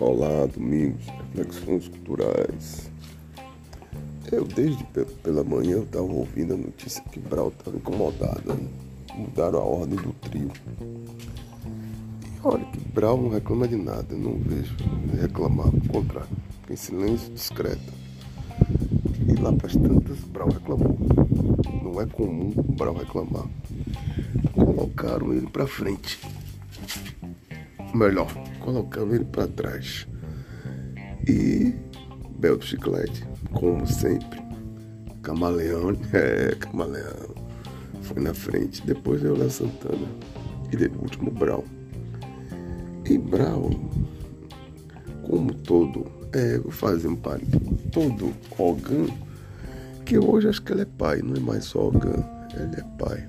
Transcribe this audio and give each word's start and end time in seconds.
Olá, 0.00 0.46
domingos, 0.46 1.04
reflexões 1.36 1.88
culturais. 1.88 2.90
Eu, 4.32 4.46
desde 4.46 4.82
pela 5.22 5.44
manhã, 5.44 5.72
eu 5.72 5.82
estava 5.82 6.06
ouvindo 6.06 6.54
a 6.54 6.56
notícia 6.56 7.04
que 7.12 7.20
Brau 7.20 7.48
estava 7.48 7.76
incomodado. 7.76 8.50
Hein? 8.50 8.70
Mudaram 9.14 9.58
a 9.58 9.62
ordem 9.62 9.96
do 9.96 10.14
trio. 10.14 10.50
E 12.24 12.40
olha 12.42 12.64
que 12.64 12.78
Brau 12.94 13.20
não 13.20 13.28
reclama 13.28 13.68
de 13.68 13.76
nada, 13.76 14.16
não 14.16 14.38
vejo 14.38 14.74
reclamar, 15.20 15.66
ao 15.66 15.92
contrário, 15.92 16.30
em 16.70 16.76
silêncio 16.76 17.30
discreto. 17.34 17.92
E 19.28 19.38
lá 19.38 19.52
para 19.52 19.66
as 19.66 19.76
tantas, 19.76 20.18
Brau 20.20 20.48
reclamou. 20.48 20.96
Não 21.82 22.00
é 22.00 22.06
comum 22.06 22.54
Brau 22.74 22.94
reclamar. 22.94 23.44
Colocaram 24.54 25.34
ele 25.34 25.46
para 25.46 25.66
frente 25.66 26.18
melhor, 27.94 28.32
colocando 28.60 29.14
ele 29.14 29.24
para 29.24 29.48
trás. 29.48 30.06
E 31.28 31.74
Bel 32.38 32.56
do 32.56 32.64
Chiclete, 32.64 33.26
como 33.52 33.86
sempre, 33.86 34.40
camaleão, 35.22 35.90
é, 36.12 36.54
camaleão, 36.54 37.34
foi 38.02 38.22
na 38.22 38.32
frente. 38.32 38.86
Depois 38.86 39.20
veio 39.20 39.36
Léo 39.36 39.50
Santana 39.50 40.08
e 40.72 40.76
de 40.76 40.86
último 40.86 41.30
Brau. 41.30 41.64
E 43.08 43.18
Brau, 43.18 43.70
como 45.22 45.52
todo, 45.52 46.06
é, 46.32 46.58
vou 46.58 46.70
fazer 46.70 47.08
um 47.08 47.16
par 47.16 47.40
todo 47.92 48.32
Hogan, 48.56 49.06
que 50.04 50.18
hoje 50.18 50.48
acho 50.48 50.62
que 50.62 50.72
ele 50.72 50.82
é 50.82 50.86
pai, 50.86 51.20
não 51.22 51.34
é 51.34 51.40
mais 51.40 51.64
só 51.64 51.88
Hogan, 51.88 52.24
ele 52.54 52.76
é 52.76 53.04
pai. 53.04 53.28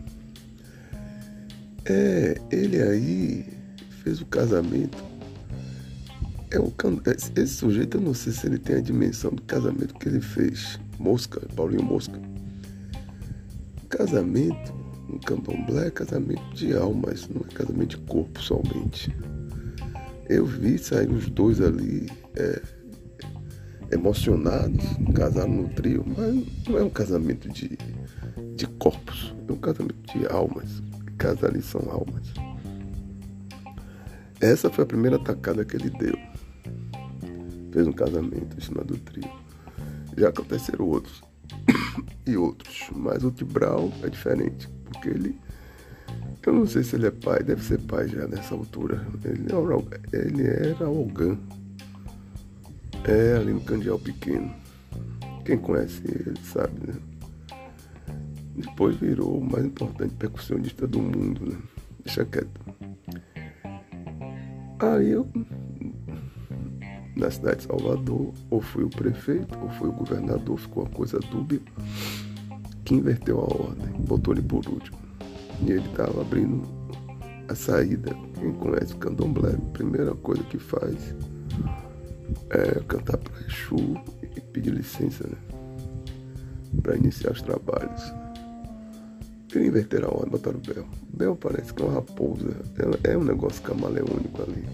É, 1.85 2.39
ele 2.51 2.81
aí 2.81 3.45
fez 4.03 4.21
o 4.21 4.25
casamento. 4.25 5.10
É 6.51 6.59
um, 6.59 6.69
esse 7.35 7.53
sujeito, 7.53 7.97
eu 7.97 8.01
não 8.01 8.13
sei 8.13 8.33
se 8.33 8.45
ele 8.45 8.57
tem 8.57 8.75
a 8.75 8.81
dimensão 8.81 9.31
do 9.31 9.41
casamento 9.43 9.93
que 9.93 10.09
ele 10.09 10.19
fez. 10.19 10.77
Mosca, 10.99 11.39
Paulinho 11.55 11.83
Mosca. 11.83 12.19
Casamento, 13.87 14.73
um 15.09 15.17
candomblé 15.17 15.87
é 15.87 15.91
casamento 15.91 16.43
de 16.53 16.73
almas, 16.75 17.29
não 17.29 17.41
é 17.49 17.53
casamento 17.53 17.97
de 17.97 17.97
corpo 18.05 18.41
somente. 18.41 19.15
Eu 20.27 20.45
vi 20.45 20.77
sair 20.77 21.09
os 21.09 21.29
dois 21.29 21.61
ali 21.61 22.09
é, 22.35 22.61
emocionados, 23.91 24.83
casaram 25.15 25.53
no 25.53 25.69
trio, 25.69 26.03
mas 26.05 26.45
não 26.67 26.77
é 26.77 26.83
um 26.83 26.89
casamento 26.89 27.47
de, 27.47 27.77
de 28.57 28.67
corpos, 28.77 29.33
é 29.47 29.51
um 29.51 29.57
casamento 29.57 30.17
de 30.17 30.25
almas. 30.27 30.81
Casar 31.17 31.49
ali 31.49 31.61
são 31.61 31.81
almas. 31.89 32.27
Essa 34.41 34.69
foi 34.69 34.83
a 34.83 34.87
primeira 34.87 35.19
tacada 35.19 35.63
que 35.63 35.77
ele 35.77 35.89
deu. 35.91 36.30
Fez 37.71 37.87
um 37.87 37.91
casamento 37.91 38.63
cima 38.63 38.83
do 38.83 38.97
trio. 38.97 39.29
Já 40.17 40.29
aconteceram 40.29 40.87
outros. 40.87 41.23
e 42.25 42.35
outros. 42.37 42.89
Mas 42.95 43.23
o 43.23 43.31
Tibral 43.31 43.91
é 44.03 44.09
diferente. 44.09 44.69
Porque 44.85 45.09
ele. 45.09 45.39
Eu 46.45 46.53
não 46.53 46.65
sei 46.65 46.83
se 46.83 46.95
ele 46.95 47.07
é 47.07 47.11
pai, 47.11 47.43
deve 47.43 47.63
ser 47.63 47.79
pai 47.81 48.07
já 48.07 48.27
nessa 48.27 48.55
altura. 48.55 49.05
Ele 49.23 49.45
era, 49.51 50.25
ele 50.25 50.47
era 50.47 50.85
Algan. 50.85 51.37
É 53.03 53.37
ali 53.37 53.53
no 53.53 53.61
Candial 53.61 53.97
Pequeno. 53.99 54.53
Quem 55.45 55.57
conhece 55.57 56.01
ele 56.05 56.39
sabe, 56.43 56.73
né? 56.87 56.93
Depois 58.55 58.95
virou 58.97 59.39
o 59.39 59.43
mais 59.43 59.65
importante 59.65 60.13
percussionista 60.15 60.85
do 60.87 61.01
mundo, 61.01 61.45
né? 61.45 61.57
Deixa 62.03 62.25
quieto. 62.25 62.59
Aí 64.79 65.11
eu, 65.11 65.27
na 67.21 67.29
cidade 67.29 67.57
de 67.57 67.67
Salvador, 67.67 68.33
ou 68.49 68.61
foi 68.61 68.83
o 68.83 68.89
prefeito, 68.89 69.57
ou 69.61 69.69
foi 69.69 69.89
o 69.89 69.91
governador, 69.91 70.57
ficou 70.57 70.83
uma 70.83 70.89
coisa 70.89 71.19
dúbia, 71.19 71.61
que 72.83 72.95
inverteu 72.95 73.39
a 73.39 73.43
ordem, 73.43 73.93
botou 73.99 74.33
ele 74.33 74.41
por 74.41 74.67
último. 74.67 74.97
E 75.61 75.71
ele 75.71 75.87
estava 75.87 76.21
abrindo 76.21 76.63
a 77.47 77.53
saída. 77.53 78.15
Quem 78.39 78.51
conhece 78.53 78.93
o 78.93 78.97
candomblé, 78.97 79.53
a 79.53 79.71
primeira 79.71 80.15
coisa 80.15 80.41
que 80.43 80.57
faz 80.57 81.15
é 82.49 82.79
cantar 82.87 83.17
para 83.17 83.33
Exu 83.45 83.95
e 84.35 84.41
pedir 84.41 84.73
licença, 84.73 85.27
né? 85.27 85.37
Para 86.81 86.97
iniciar 86.97 87.33
os 87.33 87.41
trabalhos. 87.41 88.01
Queria 89.47 89.67
inverter 89.67 90.03
a 90.03 90.07
ordem, 90.07 90.31
botaram 90.31 90.57
o 90.57 90.61
Bel. 90.61 90.85
Bel 91.13 91.35
parece 91.35 91.73
que 91.73 91.83
é 91.83 91.85
uma 91.85 91.95
raposa. 91.95 92.55
É, 93.03 93.11
é 93.11 93.17
um 93.17 93.23
negócio 93.23 93.61
camaleônico 93.61 94.41
ali. 94.41 94.65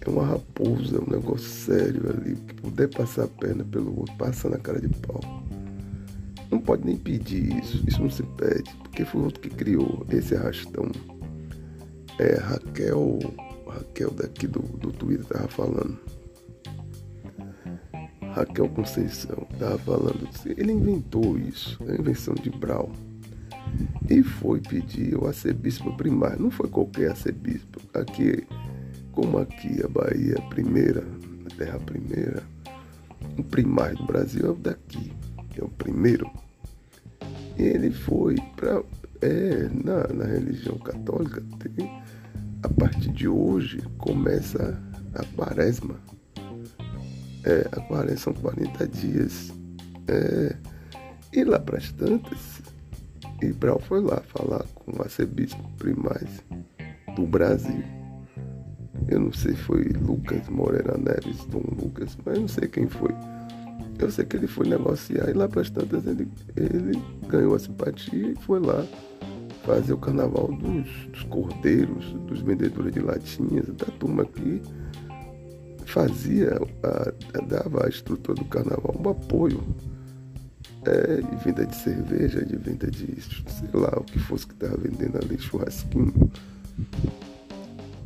É 0.00 0.08
uma 0.08 0.24
raposa, 0.24 0.96
é 0.96 1.00
um 1.00 1.10
negócio 1.10 1.46
sério 1.46 2.08
ali. 2.10 2.36
Que 2.36 2.54
puder 2.54 2.88
passar 2.88 3.24
a 3.24 3.28
perna 3.28 3.64
pelo 3.64 3.98
outro, 3.98 4.14
passa 4.16 4.48
na 4.48 4.58
cara 4.58 4.80
de 4.80 4.88
pau. 4.88 5.20
Não 6.50 6.58
pode 6.58 6.84
nem 6.84 6.96
pedir 6.96 7.58
isso. 7.58 7.84
Isso 7.86 8.02
não 8.02 8.10
se 8.10 8.22
pede. 8.22 8.70
Porque 8.82 9.04
foi 9.04 9.20
o 9.20 9.24
outro 9.24 9.40
que 9.40 9.50
criou 9.50 10.06
esse 10.10 10.34
arrastão. 10.34 10.90
É 12.18 12.36
Raquel. 12.36 13.18
Raquel 13.68 14.10
daqui 14.10 14.46
do, 14.46 14.60
do 14.60 14.90
Twitter 14.92 15.26
tava 15.26 15.48
falando. 15.48 15.98
Raquel 18.32 18.68
Conceição 18.70 19.46
tava 19.58 19.78
falando. 19.78 20.28
Ele 20.56 20.72
inventou 20.72 21.38
isso. 21.38 21.78
A 21.88 21.94
invenção 21.94 22.34
de 22.34 22.50
Brau 22.50 22.90
e 24.08 24.22
foi 24.22 24.60
pedir 24.60 25.16
o 25.16 25.26
arcebispo 25.26 25.92
primário. 25.96 26.42
Não 26.42 26.50
foi 26.50 26.68
qualquer 26.68 27.10
arcebispo. 27.10 27.80
Aqui, 27.94 28.46
como 29.20 29.36
aqui 29.36 29.84
a 29.84 29.88
Bahia 29.88 30.34
é 30.38 30.48
primeira, 30.48 31.04
a 31.44 31.54
terra 31.54 31.78
primeira, 31.78 32.42
o 33.36 33.44
primário 33.44 33.98
do 33.98 34.06
Brasil 34.06 34.46
é 34.46 34.48
o 34.48 34.54
daqui, 34.54 35.12
é 35.58 35.62
o 35.62 35.68
primeiro. 35.68 36.30
Ele 37.58 37.90
foi 37.90 38.36
para. 38.56 38.82
É, 39.20 39.68
na, 39.84 40.08
na 40.14 40.24
religião 40.24 40.78
católica, 40.78 41.42
tem, 41.58 42.02
a 42.62 42.68
partir 42.70 43.10
de 43.10 43.28
hoje 43.28 43.82
começa 43.98 44.82
a 45.14 45.22
quaresma. 45.36 45.96
É, 47.44 47.68
a 47.72 47.80
quaresma 47.82 48.16
são 48.16 48.32
40 48.32 48.88
dias. 48.88 49.52
É, 50.08 50.56
e 51.34 51.44
lá 51.44 51.58
para 51.58 51.76
as 51.76 51.92
tantas, 51.92 52.62
Brau 53.58 53.78
foi 53.78 54.00
lá 54.00 54.22
falar 54.22 54.64
com 54.74 54.96
o 54.96 55.02
arcebispo 55.02 55.62
primaz 55.76 56.42
do 57.14 57.26
Brasil. 57.26 57.99
Eu 59.10 59.18
não 59.18 59.32
sei 59.32 59.52
se 59.52 59.62
foi 59.62 59.82
Lucas 60.06 60.48
Moreira 60.48 60.96
Neves, 60.96 61.44
Dom 61.46 61.62
Lucas, 61.82 62.16
mas 62.24 62.38
não 62.38 62.46
sei 62.46 62.68
quem 62.68 62.88
foi. 62.88 63.10
Eu 63.98 64.10
sei 64.10 64.24
que 64.24 64.36
ele 64.36 64.46
foi 64.46 64.68
negociar 64.68 65.28
e 65.28 65.32
lá 65.32 65.48
para 65.48 65.62
as 65.62 65.68
tantas 65.68 66.06
ele, 66.06 66.28
ele 66.56 67.02
ganhou 67.28 67.54
a 67.54 67.58
simpatia 67.58 68.28
e 68.30 68.34
foi 68.36 68.60
lá 68.60 68.86
fazer 69.64 69.92
o 69.92 69.98
carnaval 69.98 70.46
dos, 70.52 70.88
dos 71.08 71.22
cordeiros, 71.24 72.12
dos 72.26 72.40
vendedores 72.40 72.94
de 72.94 73.00
latinhas, 73.00 73.66
da 73.66 73.86
turma 73.98 74.24
que 74.24 74.62
fazia, 75.86 76.56
a, 76.82 77.38
a, 77.38 77.42
dava 77.42 77.86
a 77.86 77.88
estrutura 77.88 78.40
do 78.40 78.44
carnaval 78.46 78.94
um 78.96 79.10
apoio 79.10 79.62
é, 80.86 81.16
de 81.16 81.44
venda 81.44 81.66
de 81.66 81.74
cerveja, 81.74 82.44
de 82.44 82.56
venda 82.56 82.90
de 82.90 83.20
sei 83.20 83.68
lá 83.74 83.92
o 83.98 84.04
que 84.04 84.18
fosse 84.20 84.46
que 84.46 84.54
estava 84.54 84.76
vendendo 84.76 85.16
ali, 85.16 85.36
churrasquinho. 85.38 86.30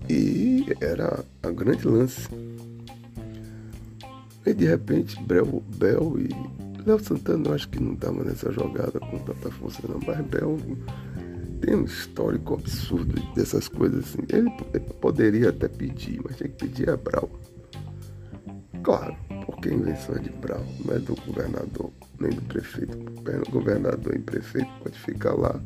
E 0.08 0.66
era 0.80 1.24
a 1.42 1.50
grande 1.50 1.86
lance. 1.86 2.28
E 4.46 4.52
de 4.52 4.66
repente 4.66 5.20
Bel, 5.22 5.62
Bel 5.76 6.16
e 6.18 6.28
Léo 6.86 7.02
Santana 7.02 7.48
eu 7.48 7.54
acho 7.54 7.68
que 7.70 7.82
não 7.82 7.94
estava 7.94 8.22
nessa 8.22 8.52
jogada 8.52 9.00
com 9.00 9.18
tanta 9.20 9.50
força 9.50 9.80
não, 9.88 9.98
mas 10.06 10.20
Bel 10.26 10.58
tem 11.60 11.76
um 11.76 11.84
histórico 11.84 12.54
absurdo 12.54 13.14
dessas 13.34 13.68
coisas 13.68 14.04
assim. 14.04 14.18
Ele, 14.28 14.50
poderia 15.00 15.48
até 15.48 15.66
pedir, 15.66 16.20
mas 16.22 16.36
tinha 16.36 16.50
que 16.50 16.56
pedir 16.56 16.90
a 16.90 16.96
Brau. 16.96 17.30
Claro, 18.82 19.16
porque 19.46 19.70
a 19.70 19.72
invenção 19.72 20.14
é 20.16 20.18
de 20.18 20.28
Brau, 20.28 20.62
não 20.84 20.94
é 20.94 20.98
do 20.98 21.14
governador 21.22 21.90
nem 22.20 22.30
do 22.30 22.42
prefeito. 22.42 22.96
O 23.48 23.50
governador 23.50 24.14
e 24.14 24.18
prefeito 24.18 24.70
pode 24.82 24.98
ficar 24.98 25.32
lá 25.34 25.58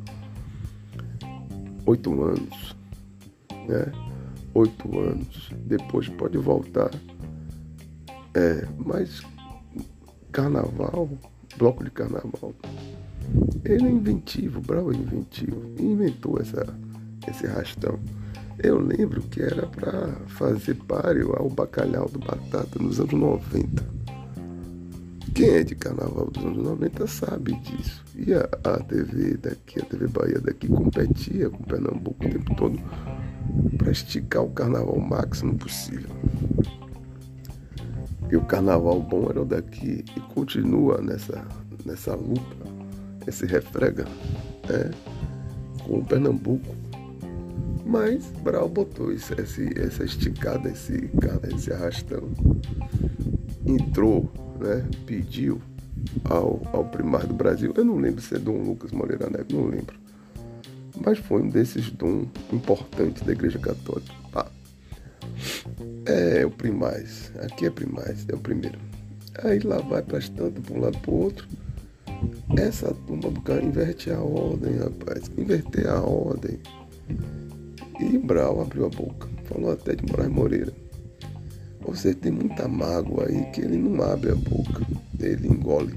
oito 1.87 2.23
anos, 2.23 2.77
né? 3.67 3.93
Oito 4.55 4.99
anos. 4.99 5.51
Depois 5.67 6.09
pode 6.09 6.39
voltar. 6.39 6.91
É, 8.35 8.67
mas 8.79 9.23
carnaval, 10.31 11.09
bloco 11.57 11.83
de 11.83 11.91
carnaval, 11.91 12.55
ele 13.65 13.87
é 13.87 13.91
inventivo, 13.91 14.61
Brau 14.61 14.93
é 14.93 14.95
inventivo. 14.95 15.61
Inventou 15.79 16.39
essa, 16.41 16.67
esse 17.27 17.47
rastão. 17.47 17.99
Eu 18.59 18.79
lembro 18.79 19.23
que 19.23 19.41
era 19.41 19.67
para 19.67 20.13
fazer 20.27 20.75
páreo 20.75 21.35
ao 21.37 21.49
bacalhau 21.49 22.09
do 22.09 22.19
Batata 22.19 22.79
nos 22.81 22.99
anos 22.99 23.13
90. 23.13 23.99
Quem 25.35 25.51
é 25.51 25.63
de 25.63 25.77
carnaval 25.77 26.27
dos 26.31 26.45
anos 26.45 26.65
90 26.65 27.07
sabe 27.07 27.53
disso. 27.61 28.05
E 28.17 28.35
a, 28.35 28.49
a 28.65 28.83
TV 28.83 29.37
daqui, 29.37 29.81
a 29.81 29.85
TV 29.85 30.09
Bahia 30.09 30.41
daqui, 30.41 30.67
competia 30.67 31.49
com 31.49 31.63
Pernambuco 31.63 32.25
o 32.25 32.29
tempo 32.29 32.55
todo 32.57 32.81
para 33.89 33.93
esticar 33.93 34.43
o 34.43 34.51
carnaval 34.51 35.01
máximo 35.01 35.57
possível. 35.57 36.11
E 38.31 38.37
o 38.37 38.45
carnaval 38.45 39.01
bom 39.01 39.31
era 39.31 39.41
o 39.41 39.47
daqui 39.47 40.05
e 40.15 40.21
continua 40.35 41.01
nessa, 41.01 41.43
nessa 41.87 42.15
luta, 42.15 42.67
esse 43.27 43.47
refrega 43.47 44.05
né, 44.69 44.91
com 45.85 46.01
o 46.01 46.05
Pernambuco. 46.05 46.77
Mas 47.87 48.27
Brau 48.43 48.69
botou 48.69 49.11
esse, 49.11 49.33
esse, 49.41 49.81
essa 49.81 50.05
esticada, 50.05 50.69
esse, 50.69 51.11
esse 51.55 51.73
arrastão. 51.73 52.29
Entrou, 53.65 54.31
né, 54.61 54.85
pediu 55.07 55.63
ao, 56.27 56.61
ao 56.75 56.85
primário 56.85 57.29
do 57.29 57.35
Brasil. 57.35 57.73
Eu 57.75 57.87
não 57.87 57.97
lembro 57.97 58.21
se 58.21 58.35
é 58.35 58.39
Dom 58.39 58.59
Lucas 58.59 58.93
Moreira 58.93 59.31
Neto, 59.31 59.57
não 59.57 59.65
lembro. 59.65 59.97
Mas 61.05 61.19
foi 61.19 61.43
um 61.43 61.49
desses 61.49 61.91
dom 61.91 62.27
importantes 62.53 63.23
da 63.23 63.33
Igreja 63.33 63.59
Católica. 63.59 64.13
Ah, 64.35 64.47
é 66.07 66.45
o 66.45 66.51
primaz. 66.51 67.33
Aqui 67.41 67.67
é 67.67 67.71
primaz, 67.71 68.27
é 68.29 68.35
o 68.35 68.39
primeiro. 68.39 68.79
Aí 69.45 69.61
lá 69.61 69.79
vai 69.79 70.03
para 70.03 70.19
as 70.19 70.29
tantas, 70.29 70.65
para 70.65 70.75
um 70.75 70.81
lado 70.81 70.99
para 70.99 71.11
o 71.11 71.23
outro. 71.23 71.47
Essa 72.57 72.93
turma 73.07 73.31
do 73.31 73.41
cara 73.43 73.65
inverte 73.65 74.11
a 74.11 74.21
ordem, 74.21 74.77
rapaz. 74.79 75.31
Inverter 75.37 75.89
a 75.89 76.01
ordem. 76.01 76.59
E 78.01 78.19
Brau 78.19 78.61
abriu 78.61 78.87
a 78.87 78.89
boca. 78.89 79.29
Falou 79.45 79.73
até 79.73 79.95
de 79.95 80.05
Moraes 80.11 80.31
Moreira. 80.31 80.73
Você 81.81 82.15
tem 82.15 82.33
muita 82.33 82.69
mágoa 82.69 83.27
aí 83.27 83.45
que 83.53 83.61
ele 83.61 83.77
não 83.77 84.03
abre 84.03 84.31
a 84.31 84.35
boca. 84.35 84.85
Ele 85.19 85.49
engole. 85.49 85.95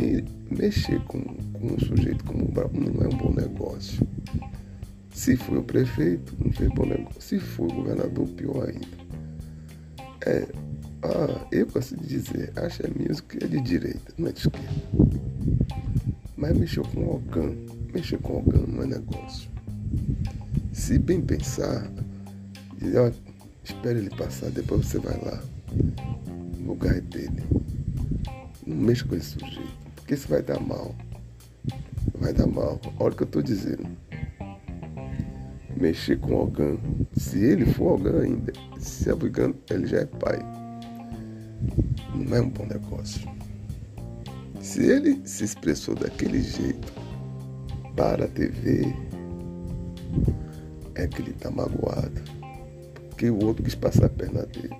E 0.00 0.24
mexer 0.54 1.00
com, 1.04 1.20
com 1.20 1.53
um 1.72 1.78
sujeito 1.78 2.24
como 2.24 2.44
o 2.44 2.48
Brau 2.50 2.70
não 2.72 3.02
é 3.02 3.08
um 3.08 3.16
bom 3.16 3.32
negócio. 3.32 4.06
Se 5.12 5.36
foi 5.36 5.58
o 5.58 5.62
prefeito, 5.62 6.34
não 6.38 6.52
fez 6.52 6.68
bom 6.70 6.86
negócio. 6.86 7.22
Se 7.22 7.38
foi 7.38 7.66
o 7.66 7.74
governador, 7.74 8.26
pior 8.28 8.68
ainda. 8.68 9.04
É, 10.26 10.46
ah, 11.02 11.46
eu 11.52 11.66
gosto 11.66 11.96
de 11.96 12.06
dizer, 12.06 12.52
acha 12.56 12.82
music 12.88 13.38
é 13.44 13.46
de 13.46 13.60
direita, 13.60 14.12
não 14.16 14.28
é 14.28 14.32
de 14.32 14.40
esquerda. 14.40 14.68
Mas 16.36 16.56
mexeu 16.56 16.82
com 16.82 17.00
o 17.00 17.16
Ogan, 17.16 17.54
mexeu 17.92 18.18
com 18.18 18.32
o 18.32 18.38
Ogan 18.38 18.64
não 18.66 18.82
é 18.82 18.86
negócio. 18.86 19.50
Se 20.72 20.98
bem 20.98 21.20
pensar, 21.20 21.90
ó, 22.96 23.12
espere 23.62 23.98
ele 23.98 24.10
passar, 24.10 24.50
depois 24.50 24.86
você 24.86 24.98
vai 24.98 25.16
lá, 25.24 25.42
no 26.58 26.68
lugar 26.68 27.00
dele. 27.02 27.44
Não 28.66 28.76
mexa 28.76 29.04
com 29.04 29.14
esse 29.14 29.38
sujeito, 29.38 29.76
porque 29.94 30.14
isso 30.14 30.26
vai 30.26 30.42
dar 30.42 30.58
mal. 30.58 30.94
Vai 32.24 32.32
dar 32.32 32.46
mal. 32.46 32.80
Olha 32.98 33.12
o 33.12 33.14
que 33.14 33.22
eu 33.22 33.26
estou 33.26 33.42
dizendo 33.42 33.86
mexer 35.76 36.18
com 36.18 36.34
Ogan. 36.36 36.78
Se 37.14 37.38
ele 37.38 37.66
for 37.66 38.00
Ogan 38.00 38.22
ainda, 38.22 38.50
se 38.78 39.10
é 39.10 39.12
Ogan, 39.12 39.52
ele 39.68 39.86
já 39.86 39.98
é 39.98 40.06
pai. 40.06 40.38
Não 42.14 42.34
é 42.34 42.40
um 42.40 42.48
bom 42.48 42.64
negócio. 42.64 43.28
Se 44.58 44.82
ele 44.82 45.20
se 45.28 45.44
expressou 45.44 45.94
daquele 45.94 46.40
jeito 46.40 46.90
para 47.94 48.24
a 48.24 48.28
TV, 48.28 48.86
é 50.94 51.06
que 51.06 51.20
ele 51.20 51.32
está 51.32 51.50
magoado. 51.50 52.22
Porque 53.10 53.28
o 53.28 53.44
outro 53.44 53.62
quis 53.62 53.74
passar 53.74 54.06
a 54.06 54.08
perna 54.08 54.46
dele. 54.46 54.74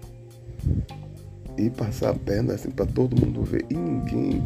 E 1.58 1.68
passar 1.68 2.08
a 2.08 2.14
perna 2.14 2.54
assim 2.54 2.70
para 2.70 2.86
todo 2.86 3.20
mundo 3.20 3.42
ver. 3.42 3.66
E 3.68 3.74
ninguém 3.74 4.42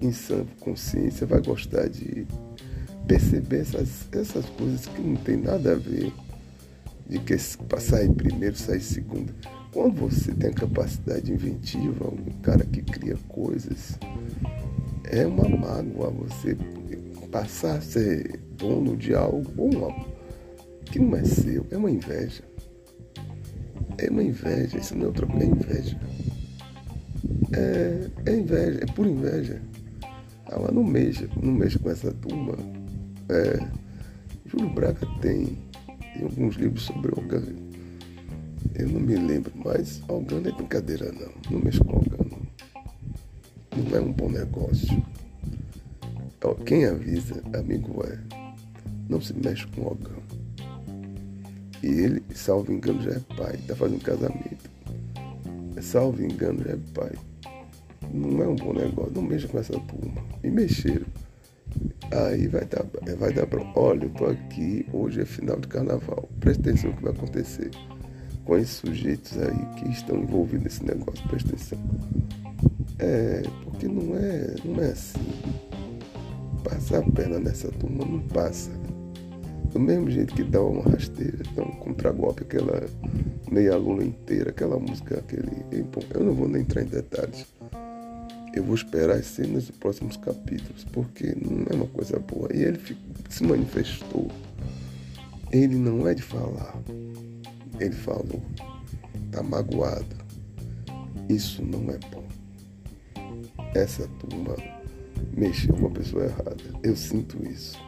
em 0.00 0.12
sã 0.12 0.44
consciência 0.60 1.26
vai 1.26 1.40
gostar 1.40 1.88
de 1.88 2.26
perceber 3.06 3.60
essas, 3.60 4.06
essas 4.12 4.44
coisas 4.50 4.86
que 4.86 5.00
não 5.00 5.16
tem 5.16 5.36
nada 5.36 5.72
a 5.72 5.76
ver 5.76 6.12
de 7.08 7.18
que 7.20 7.38
sair 7.38 8.12
primeiro, 8.12 8.56
sair 8.56 8.80
segundo. 8.80 9.32
Quando 9.72 9.94
você 9.94 10.32
tem 10.32 10.50
a 10.50 10.54
capacidade 10.54 11.32
inventiva, 11.32 12.08
um 12.08 12.40
cara 12.42 12.64
que 12.64 12.82
cria 12.82 13.16
coisas, 13.28 13.98
é 15.04 15.26
uma 15.26 15.48
mágoa 15.48 16.10
você 16.10 16.56
passar 17.30 17.76
a 17.76 17.80
ser 17.80 18.38
dono 18.56 18.96
de 18.96 19.14
algo 19.14 19.50
uma, 19.56 19.94
que 20.86 20.98
não 20.98 21.16
é 21.16 21.24
seu, 21.24 21.66
é 21.70 21.76
uma 21.76 21.90
inveja. 21.90 22.42
É 23.96 24.10
uma 24.10 24.22
inveja, 24.22 24.78
isso 24.78 24.94
não 24.94 25.04
é 25.04 25.06
outra 25.08 25.26
coisa, 25.26 25.44
é 25.44 25.48
inveja. 25.48 26.00
É, 27.52 28.10
é 28.26 28.36
inveja, 28.36 28.80
é 28.82 28.86
pura 28.92 29.08
inveja. 29.08 29.62
Ela 30.50 30.70
não 30.72 30.82
mexa, 30.82 31.28
não 31.42 31.52
mexa 31.52 31.78
com 31.78 31.90
essa 31.90 32.12
turma 32.12 32.56
é, 33.30 33.68
Júlio 34.46 34.70
Braga 34.70 35.06
tem, 35.20 35.58
tem 36.14 36.22
alguns 36.22 36.56
livros 36.56 36.84
sobre 36.84 37.12
Ogano. 37.12 37.68
Eu 38.74 38.88
não 38.88 39.00
me 39.00 39.16
lembro, 39.16 39.52
mas 39.62 40.02
Ogano 40.08 40.48
é 40.48 40.52
brincadeira 40.52 41.12
não. 41.12 41.30
Não 41.50 41.62
mexe 41.62 41.78
com 41.80 41.98
Ogano. 41.98 42.46
Não 43.76 43.96
é 43.96 44.00
um 44.00 44.12
bom 44.12 44.30
negócio. 44.30 45.04
Quem 46.64 46.86
avisa, 46.86 47.42
amigo 47.54 48.02
é. 48.06 48.18
Não 49.08 49.20
se 49.20 49.34
mexe 49.34 49.66
com 49.68 49.86
Ogano. 49.86 50.22
E 51.82 51.86
ele, 51.86 52.22
salvo 52.34 52.72
engano, 52.72 53.02
já 53.02 53.10
é 53.10 53.20
pai. 53.36 53.56
Está 53.56 53.76
fazendo 53.76 54.02
casamento. 54.02 54.70
Salvo 55.82 56.22
engano, 56.22 56.64
já 56.64 56.72
é 56.72 56.78
pai. 56.94 57.12
Não 58.12 58.42
é 58.42 58.48
um 58.48 58.56
bom 58.56 58.72
negócio. 58.72 59.12
Não 59.14 59.22
mexa 59.22 59.48
com 59.48 59.58
essa 59.58 59.72
turma. 59.72 60.22
E 60.42 60.50
mexeram. 60.50 61.06
Aí 62.10 62.46
vai 62.48 62.64
dar, 62.64 62.84
vai 63.16 63.32
dar 63.32 63.46
bronca. 63.46 63.78
Olha, 63.78 64.04
eu 64.04 64.10
tô 64.10 64.26
aqui, 64.26 64.86
hoje 64.92 65.20
é 65.20 65.24
final 65.24 65.58
de 65.58 65.68
carnaval. 65.68 66.28
Presta 66.40 66.62
atenção 66.62 66.90
no 66.90 66.96
que 66.96 67.02
vai 67.02 67.12
acontecer 67.12 67.70
com 68.44 68.56
esses 68.56 68.76
sujeitos 68.76 69.36
aí 69.38 69.74
que 69.76 69.90
estão 69.90 70.16
envolvidos 70.16 70.64
nesse 70.64 70.84
negócio. 70.84 71.28
Presta 71.28 71.50
atenção. 71.50 71.78
É, 72.98 73.42
porque 73.62 73.86
não 73.86 74.16
é, 74.16 74.54
não 74.64 74.82
é 74.82 74.90
assim. 74.92 75.20
Passar 76.64 77.00
a 77.00 77.10
perna 77.10 77.38
nessa 77.38 77.68
turma 77.72 78.04
não 78.04 78.20
passa. 78.20 78.70
Do 79.72 79.78
mesmo 79.78 80.10
jeito 80.10 80.34
que 80.34 80.42
dá 80.42 80.62
uma 80.62 80.82
rasteira, 80.82 81.38
dá 81.54 81.62
um 81.62 81.76
contragolpe, 81.76 82.42
aquela 82.42 82.86
meia 83.50 83.76
luna 83.76 84.02
inteira, 84.02 84.48
aquela 84.48 84.78
música, 84.78 85.18
aquele. 85.18 85.64
Eu 86.14 86.24
não 86.24 86.32
vou 86.32 86.48
nem 86.48 86.62
entrar 86.62 86.82
em 86.82 86.86
detalhes 86.86 87.46
eu 88.54 88.64
vou 88.64 88.74
esperar 88.74 89.16
as 89.16 89.26
cenas 89.26 89.66
dos 89.66 89.76
próximos 89.76 90.16
capítulos, 90.16 90.84
porque 90.92 91.34
não 91.40 91.66
é 91.70 91.74
uma 91.74 91.86
coisa 91.86 92.18
boa. 92.18 92.48
E 92.54 92.62
ele 92.62 92.80
se 93.28 93.44
manifestou. 93.44 94.28
Ele 95.52 95.76
não 95.76 96.06
é 96.06 96.14
de 96.14 96.22
falar. 96.22 96.74
Ele 97.78 97.94
falou. 97.94 98.42
Tá 99.30 99.42
magoado. 99.42 100.16
Isso 101.28 101.62
não 101.62 101.90
é 101.90 101.98
bom. 102.10 102.24
Essa 103.74 104.08
turma 104.20 104.56
mexeu 105.36 105.74
com 105.74 105.86
a 105.86 105.90
pessoa 105.90 106.24
errada. 106.24 106.56
Eu 106.82 106.96
sinto 106.96 107.42
isso. 107.46 107.78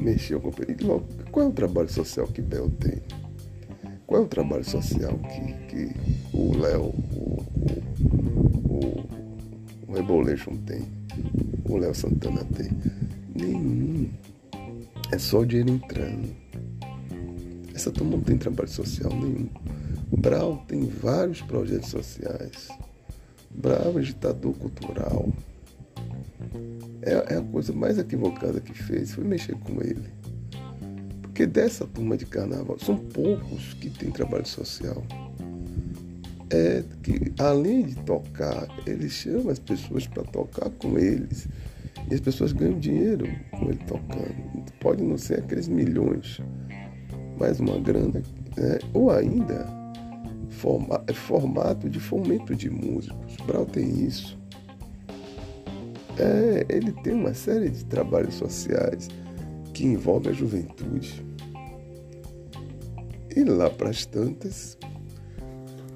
Mexeu 0.00 0.40
com 0.40 0.48
a 0.48 0.52
pessoa. 0.52 1.04
Qual 1.30 1.46
é 1.46 1.48
o 1.48 1.52
trabalho 1.52 1.88
social 1.88 2.26
que 2.26 2.40
Bel 2.40 2.70
tem? 2.70 3.02
Qual 4.06 4.22
é 4.22 4.24
o 4.24 4.28
trabalho 4.28 4.64
social 4.64 5.18
que, 5.18 5.52
que 5.66 5.94
o 6.32 6.56
Léo, 6.56 6.94
Rebolation 9.98 10.56
tem, 10.58 10.82
o 11.64 11.76
Léo 11.76 11.92
Santana 11.92 12.44
tem. 12.44 12.70
Nenhum. 13.34 14.08
É 15.10 15.18
só 15.18 15.40
o 15.40 15.46
dinheiro 15.46 15.70
entrando. 15.70 16.28
Essa 17.74 17.90
turma 17.90 18.12
não 18.12 18.20
tem 18.20 18.38
trabalho 18.38 18.68
social 18.68 19.12
nenhum. 19.12 19.48
Brau 20.16 20.64
tem 20.68 20.86
vários 20.86 21.42
projetos 21.42 21.90
sociais. 21.90 22.68
Brau 23.50 23.94
é 23.96 23.98
agitador 23.98 24.52
cultural. 24.54 25.32
É, 27.02 27.34
é 27.34 27.38
a 27.38 27.42
coisa 27.42 27.72
mais 27.72 27.98
equivocada 27.98 28.60
que 28.60 28.72
fez, 28.72 29.12
foi 29.12 29.24
mexer 29.24 29.56
com 29.56 29.80
ele. 29.82 30.10
Porque 31.22 31.44
dessa 31.44 31.84
turma 31.86 32.16
de 32.16 32.24
carnaval, 32.24 32.78
são 32.78 32.96
poucos 32.96 33.74
que 33.74 33.90
têm 33.90 34.12
trabalho 34.12 34.46
social 34.46 35.02
é 36.50 36.82
que 37.02 37.32
além 37.38 37.82
de 37.82 37.94
tocar, 37.96 38.66
ele 38.86 39.08
chama 39.08 39.52
as 39.52 39.58
pessoas 39.58 40.06
para 40.06 40.22
tocar 40.24 40.70
com 40.70 40.98
eles. 40.98 41.48
E 42.10 42.14
as 42.14 42.20
pessoas 42.20 42.52
ganham 42.52 42.78
dinheiro 42.78 43.26
com 43.50 43.66
ele 43.66 43.80
tocando. 43.86 44.72
Pode 44.80 45.02
não 45.02 45.18
ser 45.18 45.40
aqueles 45.40 45.68
milhões, 45.68 46.40
mas 47.38 47.60
uma 47.60 47.78
grana. 47.78 48.22
Né? 48.56 48.78
Ou 48.94 49.10
ainda, 49.10 49.66
forma, 50.48 51.02
é 51.06 51.12
formato 51.12 51.88
de 51.88 52.00
fomento 52.00 52.54
de 52.54 52.70
músicos. 52.70 53.36
Brau 53.46 53.66
tem 53.66 54.04
isso. 54.04 54.38
É, 56.18 56.66
ele 56.68 56.92
tem 56.92 57.12
uma 57.12 57.34
série 57.34 57.70
de 57.70 57.84
trabalhos 57.84 58.34
sociais 58.34 59.08
que 59.72 59.84
envolvem 59.84 60.32
a 60.32 60.34
juventude. 60.34 61.24
E 63.36 63.44
lá 63.44 63.70
para 63.70 63.90
as 63.90 64.04
tantas, 64.04 64.76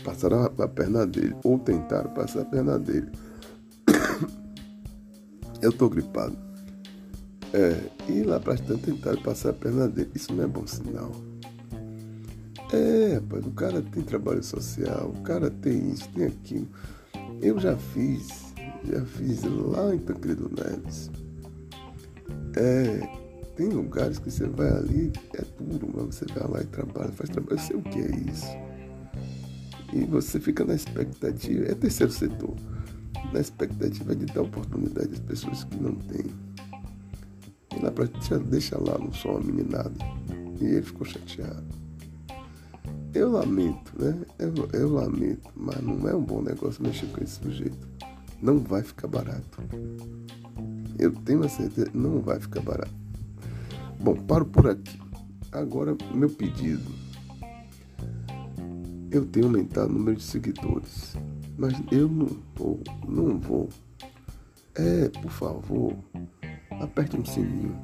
passaram 0.02 0.44
a 0.44 0.68
perna 0.68 1.06
dele, 1.06 1.34
ou 1.44 1.58
tentaram 1.58 2.10
passar 2.10 2.42
a 2.42 2.44
perna 2.44 2.78
dele. 2.78 3.10
Eu 5.62 5.72
tô 5.72 5.88
gripado. 5.88 6.36
É, 7.52 7.78
e 8.08 8.22
lá 8.22 8.40
para 8.40 8.56
tanto 8.56 8.78
tentaram 8.78 9.22
passar 9.22 9.50
a 9.50 9.52
perna 9.52 9.88
dele. 9.88 10.10
Isso 10.14 10.32
não 10.32 10.44
é 10.44 10.46
bom 10.46 10.66
sinal. 10.66 11.12
É, 12.72 13.14
rapaz, 13.16 13.46
o 13.46 13.50
cara 13.50 13.82
tem 13.82 14.02
trabalho 14.02 14.42
social, 14.42 15.10
o 15.14 15.22
cara 15.22 15.50
tem 15.50 15.90
isso, 15.90 16.08
tem 16.10 16.24
aquilo. 16.24 16.68
Eu 17.42 17.60
já 17.60 17.76
fiz, 17.76 18.54
já 18.84 19.04
fiz 19.04 19.42
lá 19.42 19.94
em 19.94 19.98
Tancredo 19.98 20.50
Neves. 20.50 21.10
É, 22.56 23.00
tem 23.56 23.68
lugares 23.68 24.18
que 24.18 24.30
você 24.30 24.46
vai 24.46 24.70
ali, 24.70 25.12
é 25.34 25.44
duro, 25.62 25.90
mas 25.94 26.14
você 26.14 26.24
vai 26.32 26.48
lá 26.48 26.62
e 26.62 26.66
trabalha, 26.66 27.12
faz 27.12 27.28
trabalho, 27.28 27.56
eu 27.56 27.58
sei 27.58 27.76
o 27.76 27.82
que 27.82 27.98
é 27.98 28.30
isso. 28.30 28.71
E 29.92 30.04
você 30.04 30.40
fica 30.40 30.64
na 30.64 30.74
expectativa, 30.74 31.66
é 31.66 31.74
terceiro 31.74 32.12
setor, 32.12 32.54
na 33.32 33.40
expectativa 33.40 34.16
de 34.16 34.26
dar 34.26 34.42
oportunidade 34.42 35.12
às 35.12 35.20
pessoas 35.20 35.64
que 35.64 35.76
não 35.76 35.94
têm. 35.94 36.26
E 37.76 37.82
lá 37.82 37.90
pra 37.90 38.06
deixa 38.50 38.78
lá, 38.78 38.98
não 38.98 39.12
sou 39.12 39.32
uma 39.32 39.40
meninada. 39.40 39.92
E 40.60 40.64
ele 40.64 40.82
ficou 40.82 41.06
chateado. 41.06 41.82
Eu 43.14 43.30
lamento, 43.32 43.92
né? 43.98 44.16
Eu, 44.38 44.54
eu 44.72 44.90
lamento, 44.90 45.50
mas 45.54 45.80
não 45.82 46.08
é 46.08 46.14
um 46.14 46.22
bom 46.22 46.40
negócio 46.40 46.82
mexer 46.82 47.06
com 47.06 47.22
esse 47.22 47.40
sujeito. 47.42 47.86
Não 48.40 48.58
vai 48.58 48.82
ficar 48.82 49.08
barato. 49.08 49.62
Eu 50.98 51.12
tenho 51.12 51.44
a 51.44 51.48
certeza, 51.48 51.90
não 51.92 52.20
vai 52.20 52.40
ficar 52.40 52.60
barato. 52.60 52.94
Bom, 54.00 54.16
paro 54.16 54.46
por 54.46 54.68
aqui. 54.68 54.98
Agora, 55.52 55.94
meu 56.14 56.30
pedido. 56.30 56.90
Eu 59.12 59.26
tenho 59.26 59.44
aumentado 59.44 59.90
o 59.90 59.92
número 59.92 60.16
de 60.16 60.22
seguidores, 60.22 61.14
mas 61.58 61.74
eu 61.92 62.08
não 62.08 62.28
vou, 62.56 62.80
não 63.06 63.38
vou. 63.38 63.68
É, 64.74 65.10
por 65.10 65.30
favor, 65.30 65.94
aperte 66.80 67.18
um 67.18 67.22
sininho. 67.22 67.78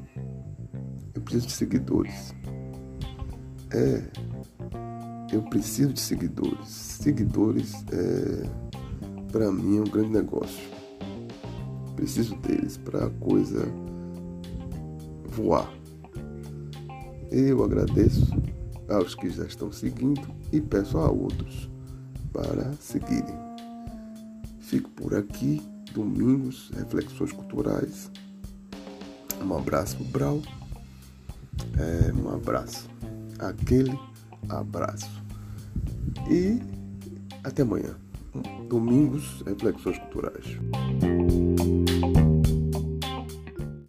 Eu 1.14 1.20
preciso 1.20 1.46
de 1.48 1.52
seguidores. 1.52 2.34
É, 3.70 4.02
eu 5.30 5.42
preciso 5.42 5.92
de 5.92 6.00
seguidores. 6.00 6.66
Seguidores, 6.66 7.74
é, 7.92 8.48
para 9.30 9.52
mim, 9.52 9.76
é 9.76 9.80
um 9.82 9.84
grande 9.84 10.12
negócio. 10.14 10.66
Preciso 11.94 12.36
deles 12.36 12.78
para 12.78 13.04
a 13.04 13.10
coisa 13.10 13.68
voar. 15.26 15.70
Eu 17.30 17.62
agradeço 17.62 18.27
aos 18.88 19.14
que 19.14 19.28
já 19.30 19.44
estão 19.44 19.70
seguindo 19.70 20.26
e 20.52 20.60
peço 20.60 20.98
a 20.98 21.10
outros 21.10 21.68
para 22.32 22.72
seguirem. 22.74 23.36
Fico 24.60 24.90
por 24.90 25.14
aqui, 25.14 25.62
domingos, 25.92 26.70
reflexões 26.76 27.32
culturais. 27.32 28.10
Um 29.42 29.56
abraço 29.56 30.02
Brau. 30.04 30.42
É, 31.76 32.12
um 32.12 32.34
abraço. 32.34 32.88
Aquele 33.38 33.98
abraço. 34.48 35.10
E 36.30 36.60
até 37.42 37.62
amanhã. 37.62 37.96
Domingos, 38.68 39.42
reflexões 39.46 39.98
culturais. 39.98 40.58